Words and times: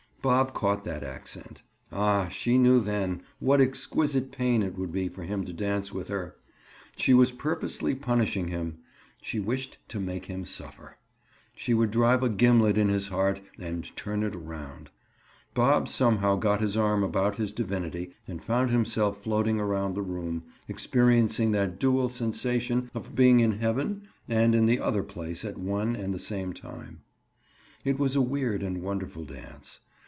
Bob 0.23 0.53
caught 0.53 0.83
that 0.83 1.01
accent. 1.01 1.63
Ah, 1.91 2.27
she 2.27 2.59
knew 2.59 2.79
then, 2.79 3.23
what 3.39 3.59
exquisite 3.59 4.31
pain 4.31 4.61
it 4.61 4.77
would 4.77 4.91
be 4.91 5.09
for 5.09 5.23
him 5.23 5.43
to 5.45 5.51
dance 5.51 5.91
with 5.91 6.09
her! 6.09 6.35
She 6.95 7.11
was 7.11 7.31
purposely 7.31 7.95
punishing 7.95 8.49
him; 8.49 8.77
she 9.19 9.39
wished 9.39 9.79
to 9.87 9.99
make 9.99 10.25
him 10.25 10.45
suffer. 10.45 10.97
She 11.55 11.73
would 11.73 11.89
drive 11.89 12.21
a 12.21 12.29
gimlet 12.29 12.77
in 12.77 12.87
his 12.87 13.07
heart 13.07 13.41
and 13.57 13.83
turn 13.95 14.21
it 14.21 14.35
around. 14.35 14.91
Bob 15.55 15.89
somehow 15.89 16.35
got 16.35 16.61
his 16.61 16.77
arm 16.77 17.03
about 17.03 17.37
his 17.37 17.51
divinity 17.51 18.11
and 18.27 18.43
found 18.45 18.69
himself 18.69 19.23
floating 19.23 19.59
around 19.59 19.95
the 19.95 20.03
room, 20.03 20.43
experiencing 20.67 21.49
that 21.53 21.79
dual 21.79 22.09
sensation 22.09 22.91
of 22.93 23.15
being 23.15 23.39
in 23.39 23.53
heaven 23.53 24.03
and 24.29 24.53
in 24.53 24.67
the 24.67 24.79
other 24.79 25.01
place 25.01 25.43
at 25.43 25.57
one 25.57 25.95
and 25.95 26.13
the 26.13 26.19
same 26.19 26.53
time. 26.53 27.01
It 27.83 27.97
was 27.97 28.15
a 28.15 28.21
weird 28.21 28.61
and 28.61 28.83
wonderful 28.83 29.25
dance. 29.25 29.79